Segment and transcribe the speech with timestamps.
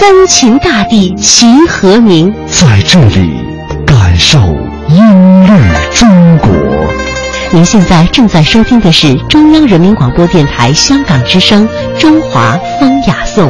[0.00, 2.34] 三秦大地齐和鸣。
[2.46, 3.38] 在这里
[3.86, 4.38] 感受
[4.88, 4.98] 音
[5.44, 5.50] 律
[5.94, 6.48] 中国。
[7.50, 11.68] 您现在正在收听的是中央人民广播电台香港之声
[12.00, 13.46] 《中华风雅颂》。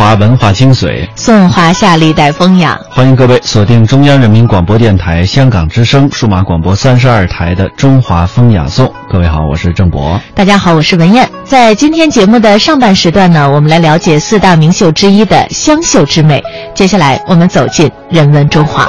[0.00, 2.74] 华文化精髓，颂华夏历代风雅。
[2.88, 8.86] 欢迎各位锁定中央人民广播电台香港之声数码广播三十二台的《中华风雅颂》。
[9.12, 10.18] 各位好，我是郑博。
[10.34, 11.28] 大家好，我是文艳。
[11.44, 16.42] 在今天节目的上半时段呢，我们来了解四大名绣之一的湘绣之美。
[16.74, 18.88] 接下来，我们走进人文中华。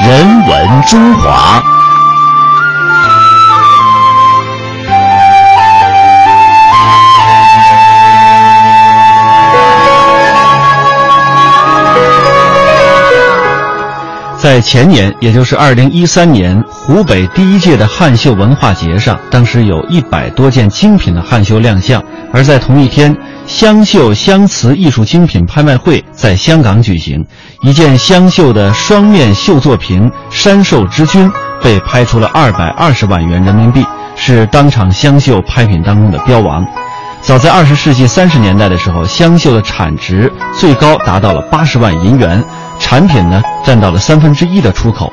[0.00, 1.62] 人文中华。
[14.36, 22.02] 在前年，也就是二零一三年，湖北第一届的汉绣文化节上，当时有一百多件精品的汉绣亮相。
[22.30, 23.16] 而在同一天，
[23.46, 27.24] 湘绣湘瓷艺术精品拍卖会在香港举行，
[27.62, 31.30] 一件湘绣的双面绣作品“山寿之君”
[31.62, 33.84] 被拍出了二百二十万元人民币，
[34.16, 36.66] 是当场湘绣拍品当中的标王。
[37.20, 42.42] 早在二十世纪三十年代的时候，湘绣的产值最高达到了八十万银元。
[42.80, 45.10] 产品呢占到了三分之一的出口。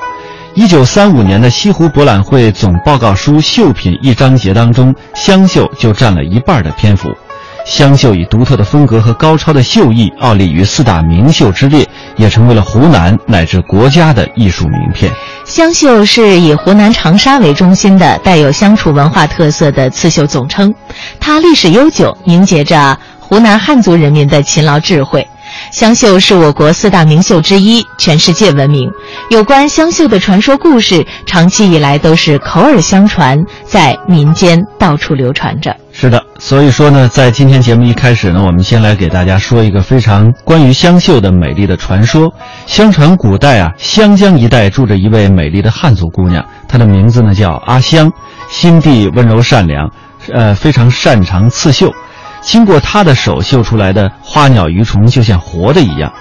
[0.56, 7.10] 一九三五年的西湖博览会总报告书绣品一章节当中，湘绣就占了一半的篇幅。
[7.66, 15.12] 湘绣以独特的风格和高超的绣艺，傲立于四大名绣之列，也成为了湖南乃至国家的艺术名片。
[15.46, 20.74] 湘绣是以湖南长沙为中心的带有湘楚文化特色的刺绣总称，
[21.20, 25.26] 它历史悠久，凝结着湖南汉族人民的勤劳智慧。
[25.70, 28.90] 湘绣是我国四大名绣之一，全世界闻名。
[29.30, 35.76] 有关湘绣的传说故事，长期以来都是口耳相传，在民间到处流传着。
[36.02, 42.28] 是的，所以说呢，在今天节目一开始呢，我们先来给大家说一个非常关于湘绣的美丽的传说。
[42.66, 48.12] 相传古代啊，湘江一带住着一位美丽的汉族姑娘，她的名字呢叫阿香，
[48.50, 49.88] 心地温柔善良，
[50.34, 51.94] 呃，非常擅长刺绣。
[52.42, 56.12] 经过她的手绣出来的花鸟鱼虫，就像活的一样。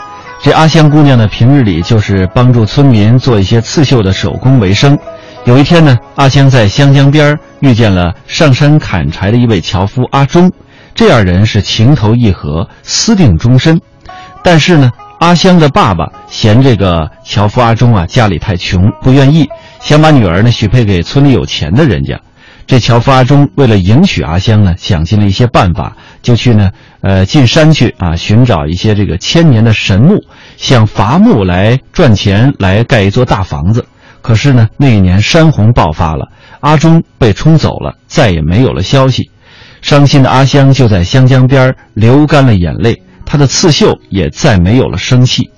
[0.42, 4.98] 这阿香姑娘呢，平日里就是帮助村民做一些刺绣的手工为生。
[5.46, 10.52] 有一天呢，阿香在湘江边遇见了上山砍柴的一位樵夫阿忠，
[10.94, 13.80] 这二人是情投意合，私定终身。
[14.44, 19.48] 但是呢，阿香的爸爸嫌这个樵夫阿忠啊家里太穷，不愿意，
[19.80, 22.20] 想把女儿呢许配给村里有钱的人家。
[22.66, 26.70] 这樵夫阿忠为了迎娶阿香呢，想尽了一些办法，就去呢，
[27.00, 30.22] 呃，进山去啊，寻找一些这个千年的神木，
[30.58, 33.86] 想伐木来赚钱，来盖一座大房子。
[34.22, 36.28] 可是呢，那一年山洪爆发了，
[36.60, 39.30] 阿忠被冲走了，再也没有了消息。
[39.82, 45.50] 伤心的阿香就在湘江边流干了眼泪，她的刺绣也再没有了生气。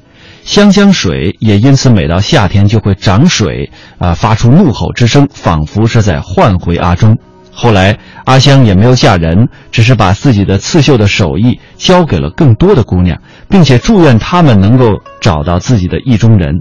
[0.44, 7.16] 湘江水也因此每到夏天就会涨水，啊，发出怒吼之声，仿佛是在唤回阿忠。
[7.54, 14.86] 后来，阿香也没有嫁人，只是把自己的刺绣的手艺交给了更多的姑娘，并且祝愿她们能够
[15.20, 16.60] 找到自己的意中人。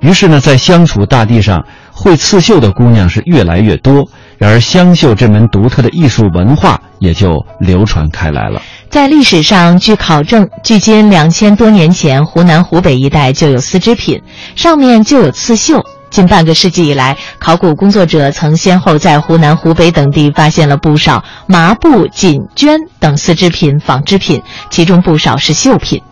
[0.00, 4.08] 于是呢，在湘楚大地上，会刺绣的姑娘是越来越多，
[4.38, 8.62] 然而湘绣这门独特的艺术文化也就流传开来了。
[8.88, 14.22] 在历史上，据考证，距今两千多年前，湖南、湖北一带就有丝织品，
[14.56, 15.84] 上面就有刺绣。
[16.10, 26.02] 近半个世纪以来，考古工作者曾先后在湖南、湖北等地发现了不少麻布、锦绢等丝织品、纺织品，其中不少是绣品。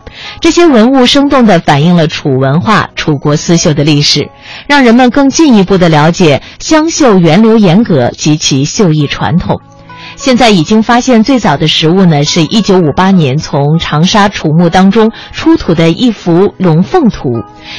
[0.41, 4.29] 这些文物生动地反映了楚文化、楚国丝绣的历史，
[4.67, 9.61] 让人们更进一步地了解湘绣源流沿革及其绣艺传统。
[10.19, 17.29] 现在已经发现最早的实物呢，是一九五八年从长沙楚墓当中出土的一幅龙凤图。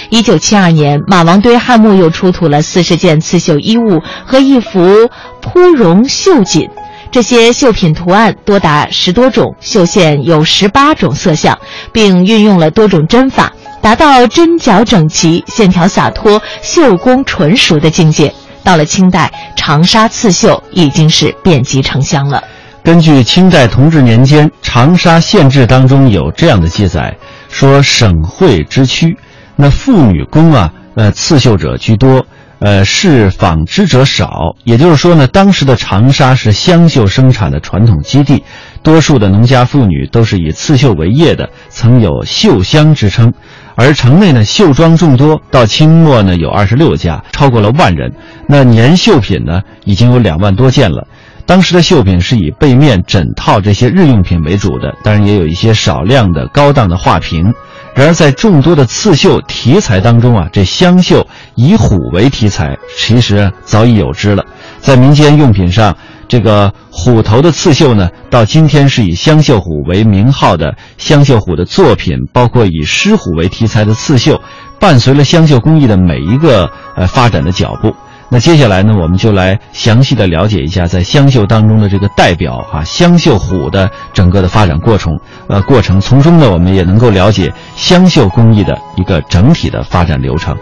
[0.08, 5.10] 一九七二年，马王堆汉墓又出土了四十件刺绣衣物和一幅
[5.42, 6.66] 铺绒绣锦。
[7.10, 11.58] 这些绣品图案多达十多种，绣线有十八种色相，
[11.92, 13.52] 并运用了多种针法，
[13.82, 18.32] 达到针脚整齐、线条洒脱、绣工纯熟的境界。
[18.62, 22.42] 到了清代，长沙刺绣已经是遍及城乡了。
[22.82, 27.14] 根据清代同治年间长沙县志当中有这样的记载，
[27.50, 29.16] 说省会之区，
[29.54, 32.24] 那妇女工啊，呃，刺绣者居多，
[32.58, 34.56] 呃，是纺织者少。
[34.64, 38.44] 也就是说呢，当时的长沙是湘绣生产的传统基地，
[38.82, 43.34] 多数的农家妇女都是以刺绣为业的，曾有“绣乡”之称。
[43.80, 48.12] 而城内呢，绣庄众多，到清末呢有二十六家，超过了万人。
[48.46, 51.06] 那年绣品呢，已经有两万多件了。
[51.46, 57.54] 当时的绣品是以被面、枕套这些日用品为主的，当然也有一些少量的高档的画屏。
[57.94, 64.44] 然而在众多的刺绣题材当中啊，这湘绣以虎为题材，其实早已有之了。
[64.78, 65.96] 在民间用品上。
[66.30, 74.40] 这个虎头的刺绣呢，到今天是以湘绣虎为名号的湘绣虎的作品，包括以狮虎为题材的刺绣，
[74.78, 77.92] 伴随了湘绣工艺的每一个呃发展的脚步。
[78.28, 85.18] 那接下来呢，我们就来详细的了解一下在湘绣当中的这个代表啊湘绣虎的整个的发展过程，
[85.48, 90.56] 呃过程，从中呢我们也能够了解湘绣工艺的一个整体的发展流程。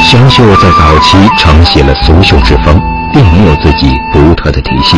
[0.00, 2.80] 湘绣在早期承袭了俗绣之风，
[3.12, 4.96] 并没有自己独特的体系，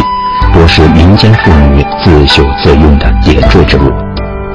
[0.52, 3.90] 多是民间妇女自绣自用的点缀之物。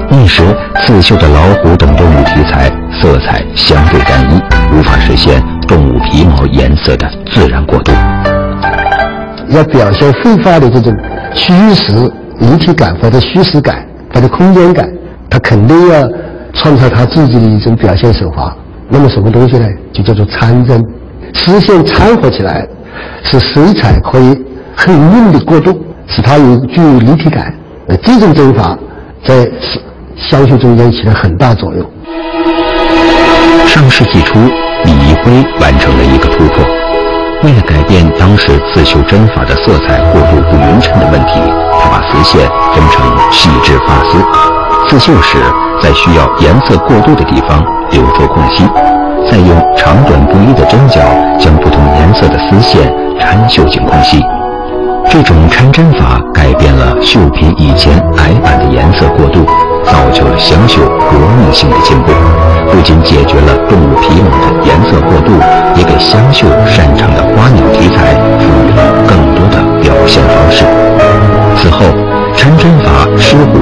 [0.08, 0.42] 那时
[0.80, 2.70] 刺绣的老虎等动物题材
[3.00, 4.40] 色彩相对单一，
[4.74, 7.92] 无法实现动物皮毛颜色的自然过渡。
[9.48, 10.96] 要表现绘画的这种
[11.34, 11.92] 虚实
[12.38, 13.84] 立体感或者虚实感
[14.14, 14.88] 或者空间感，
[15.28, 16.08] 他肯定要
[16.54, 18.56] 创造他自己的一种表现手法。
[18.88, 19.66] 那么什么东西呢？
[19.92, 20.82] 就叫做参针，
[21.34, 22.66] 丝线掺合起来，
[23.24, 24.36] 使水彩可以
[24.76, 25.72] 很硬的过渡，
[26.06, 27.52] 使它有具有立体感。
[27.88, 28.78] 呃，这种针法
[29.24, 29.48] 在
[30.16, 31.84] 湘绣中间起了很大作用。
[33.66, 34.38] 上世纪初，
[34.84, 36.64] 李一辉完成了一个突破，
[37.42, 41.32] 为了改变当时刺绣针法的色彩过渡不匀称的问题，
[41.80, 44.55] 他把丝线分成细致发丝，
[44.88, 45.38] 刺绣时
[45.82, 47.64] 在需要颜色过渡的地方。
[47.92, 48.64] 留出空隙，
[49.30, 51.00] 再用长短不一的针脚
[51.38, 54.20] 将不同颜色的丝线缠绣进空隙。
[55.08, 59.44] 这种缠针法改变了绣品以前矮板的颜色过渡，
[59.84, 62.10] 造就了湘绣革命性的进步。
[62.72, 65.32] 不仅解决了动物皮毛的颜色过渡，
[65.76, 70.45] 也给湘绣擅长的花鸟题材赋予了更多的表现方。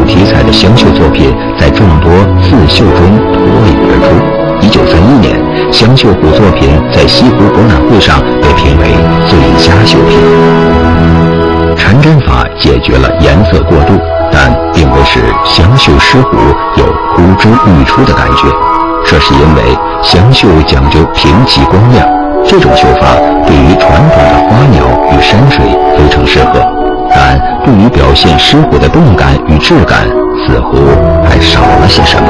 [0.04, 2.10] 题材的湘绣作品在众多
[2.42, 3.00] 刺绣中。
[3.32, 4.64] 脱颖而出。
[4.64, 5.36] 一九三一年，
[5.72, 8.86] 湘绣虎作品在西湖博览会上被评为
[9.28, 10.16] 最佳绣品。
[11.76, 13.92] 缠针法解决了颜色过渡，
[14.32, 16.36] 但并不使湘绣狮虎
[16.76, 18.48] 有呼之欲出的感觉。
[19.04, 22.08] 这是因为湘绣讲究平齐光亮，
[22.46, 24.82] 这种绣法对于传统的花鸟
[25.12, 26.60] 与山水非常适合，
[27.14, 30.06] 但对于表现狮虎的动感与质感，
[30.44, 30.76] 似乎
[31.24, 32.28] 还少了些什么。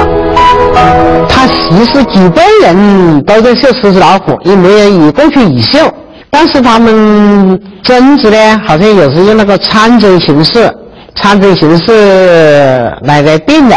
[1.29, 5.79] 他其实几辈人都在绣狮子老虎，也没有以过去以绣。
[6.31, 10.69] 但是他们针子呢，好像也是用那个参针形式，
[11.15, 13.77] 参针形式来来定的。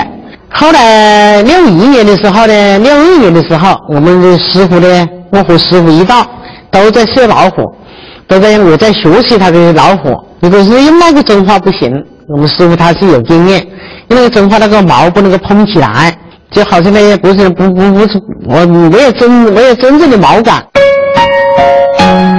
[0.49, 6.25] 后来六一年的时候呢，六二年的时候，我们的师傅呢，我和师傅一道
[6.71, 7.61] 都在绣老虎，
[8.27, 10.09] 都在我在学习他的老虎。
[10.39, 11.91] 如果是用那个针法不行，
[12.27, 13.65] 我们师傅他是有经验，
[14.10, 16.15] 因为针法那个毛不能够蓬起来，
[16.51, 20.63] 就好像那些不是不不不是我没有真没有真正的毛感。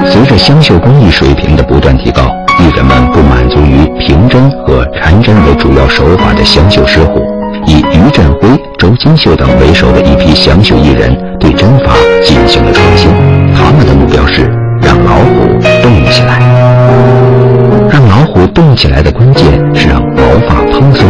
[0.07, 2.23] 随着湘绣工艺水平的不断提高，
[2.61, 7.21] 艺人们不满足于平针和缠针为主要手法的湘绣师傅，
[7.67, 11.93] 以于振辉、周金秀等为首的一批湘绣艺人对针法
[12.25, 13.11] 进行了创新。
[18.59, 21.09] 动起来的关键是让毛发蓬松。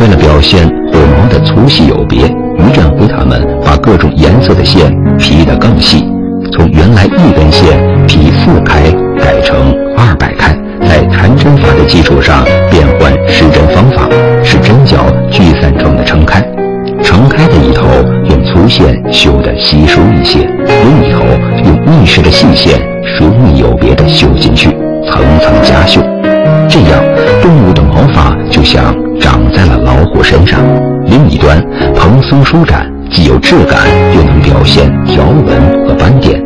[0.00, 6.08] 为了表现虎毛的粗细有别，于占辉他们把各种颜色的线劈得更细。
[6.50, 8.90] 从原来一根线劈四开
[9.22, 9.54] 改成
[9.98, 14.08] 二百开，在缠针法的基础上变换施针方法，
[14.42, 14.96] 使针脚
[15.30, 16.40] 聚散状的撑开。
[17.02, 17.86] 撑开的一头
[18.30, 21.22] 用粗线绣得稀疏一些，另一头
[21.66, 24.70] 用密实的细线疏密有别地绣进去，
[25.04, 26.00] 层层加绣。
[26.68, 27.02] 这样，
[27.40, 30.60] 动物的毛发就像长在了老虎身上。
[31.06, 31.60] 另一端
[31.94, 32.86] 蓬松舒展。
[33.10, 36.38] 既有质感，又能表现条纹和斑点，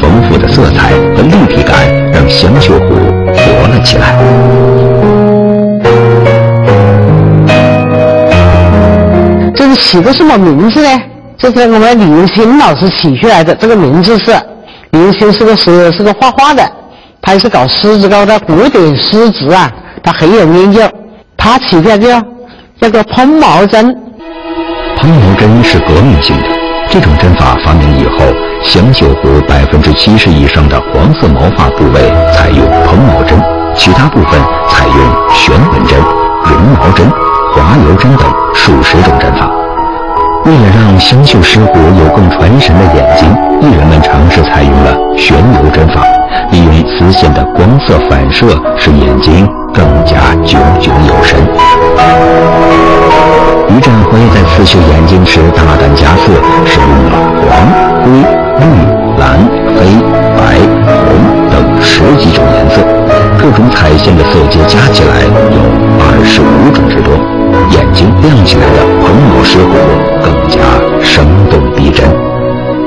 [0.00, 1.78] 丰富的色彩和立体感
[2.12, 2.96] 让香绣虎
[3.32, 4.18] 活了起来。
[9.54, 10.88] 这是起的什么名字呢？
[11.38, 13.54] 这是我们李云新老师起出来的。
[13.54, 14.32] 这个名字是
[14.90, 16.68] 李云新是个是是个画画的，
[17.24, 19.70] 他也是搞狮子高的古典狮子啊，
[20.02, 20.82] 他很有研究。
[21.36, 22.20] 他起的叫
[22.80, 23.96] 叫做蓬毛针。
[24.98, 26.44] 蓬毛针是革命性的，
[26.90, 28.26] 这种针法发明以后，
[28.64, 32.00] 香绣湖百分之七十以上的黄色毛发部位
[32.34, 33.40] 采用蓬毛针，
[33.76, 35.98] 其他部分采用旋纹针、
[36.44, 37.08] 绒毛针、
[37.52, 39.48] 滑油针等数十种针法。
[40.44, 43.28] 为了让香绣师傅有更传神的眼睛，
[43.60, 46.02] 艺人们尝试采用了旋油针法，
[46.50, 48.46] 利用丝线的光色反射，
[48.78, 51.38] 使眼睛更加炯炯有神。
[53.68, 56.32] 于振辉在刺绣眼睛时大胆加色，
[56.66, 57.50] 使用了黄、
[58.02, 58.10] 灰、
[58.60, 58.62] 绿、
[59.18, 59.38] 蓝、
[59.76, 59.80] 黑、
[60.36, 60.58] 白、
[61.06, 61.08] 红
[61.50, 62.82] 等十几种颜色，
[63.38, 65.60] 各种彩线的色阶加起来有
[65.98, 67.14] 二十五种之多。
[67.70, 69.72] 眼睛亮起来的蓬毛师傅
[70.22, 70.60] 更加
[71.02, 72.04] 生动逼真。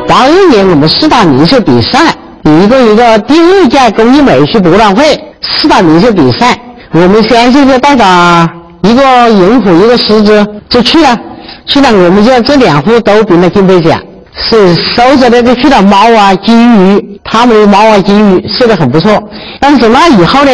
[0.08, 2.14] 八二年我们四大名绣比赛，
[2.46, 5.04] 一个一个第二届工艺美术博览会
[5.42, 6.56] 四大名绣比赛，
[6.92, 8.04] 我们先是就带着。
[8.84, 11.18] 一个银虎，一个狮子就去了，
[11.66, 14.00] 去了，我们就这两户都评了金杯奖，
[14.36, 19.12] 是收着那个去了猫啊金鱼，他们的猫啊金鱼绣的很不错。
[19.60, 20.52] 但是那以后呢，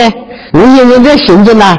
[0.53, 1.75] 人家人家行政呢，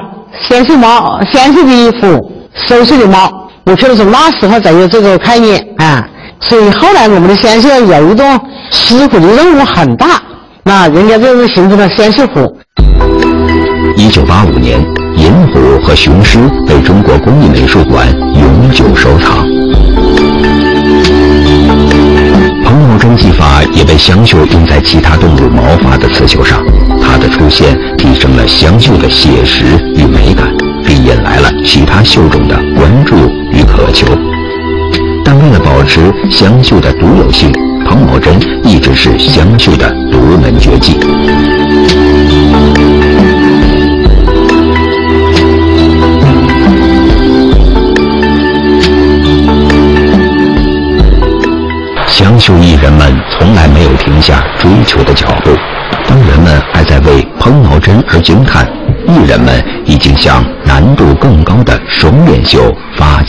[0.46, 3.48] 先是猫，先是的虎，收拾的猫。
[3.64, 6.06] 我觉得从那时候才有这个概念啊，
[6.48, 10.20] 所以后来我们的先是有一种师傅的任务很大，
[10.64, 12.56] 那人家就是形成了先是虎。
[13.96, 14.80] 一九八五年。
[15.14, 19.46] 银虎和雄狮被中国工艺美术馆永久收藏。
[22.64, 26.60] 彭毛针技法也被湘绣用在其他动物毛发的刺绣上，
[27.00, 30.52] 它的出现提升了湘绣的写实与美感，
[30.84, 33.14] 并引来了其他绣种的关注
[33.52, 34.06] 与渴求。
[35.42, 37.50] 为了保持香绣的独有性，
[37.84, 38.32] 蓬毛针
[38.62, 40.92] 一直是香绣的独门绝技。
[52.06, 55.50] 香绣艺人们从来没有停下追求的脚步。
[56.06, 58.64] 当人们还在为蓬毛针而惊叹，
[59.08, 62.72] 艺人们已经向难度更高的双面绣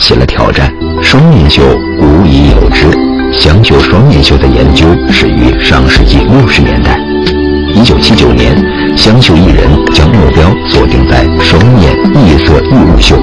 [0.04, 0.70] 起了挑战。
[1.02, 1.62] 双面绣
[1.98, 2.84] 古已有之，
[3.32, 7.00] 湘绣双面绣的研究始于上世纪六十年代。
[7.74, 8.54] 一九七九年，
[8.98, 13.16] 湘绣艺人将目标锁定在双面异色异物绣。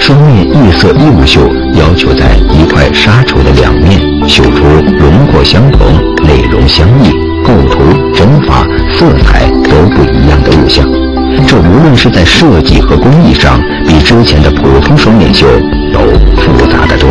[0.00, 1.42] 双面异色异物绣
[1.74, 4.64] 要求在一块纱绸的两面绣出
[4.98, 5.86] 轮廓相同、
[6.24, 7.12] 内容相异、
[7.44, 7.80] 构图、
[8.14, 8.66] 针法、
[8.98, 11.01] 色彩都不一样的物象。
[11.46, 15.46] 这无论是在设计和工艺上，比之前的普通双面绣
[15.92, 16.00] 都
[16.40, 17.08] 复杂得多。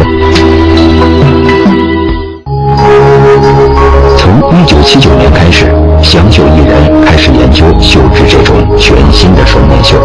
[4.18, 5.66] 从一九七九年开始，
[6.02, 9.98] 湘绣艺人开始研究绣制这种全新的双面绣。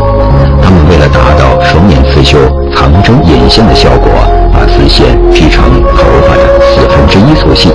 [0.63, 2.39] 他们为了达到双面刺绣。
[2.77, 4.11] 藏针引线的效果，
[4.53, 7.71] 把丝线劈成头发的四分之一粗细，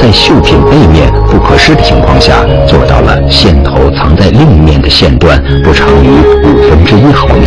[0.00, 6.08] 在绣品背面不合适的情况下，做到了线头藏在另一面的线段不长于
[6.42, 7.46] 五分之一毫米。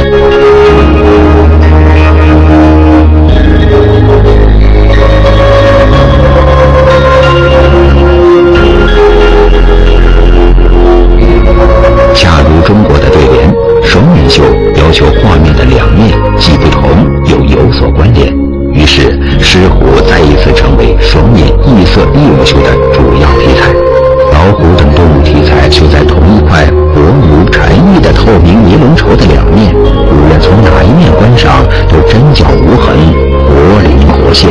[32.34, 32.98] 角无痕，
[33.46, 34.50] 活灵活现。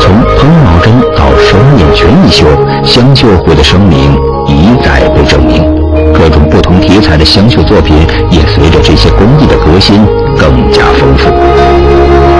[0.00, 2.44] 从喷毛针到双面全翼绣，
[2.82, 5.64] 湘绣会的声名一再被证明。
[6.12, 7.96] 各种不同题材的湘绣作品
[8.30, 10.04] 也随着这些工艺的革新
[10.36, 12.37] 更加丰富。